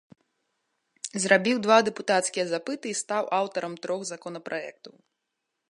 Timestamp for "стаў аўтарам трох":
3.03-4.01